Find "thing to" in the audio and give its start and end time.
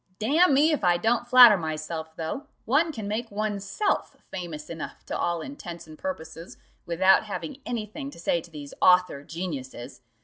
7.85-8.19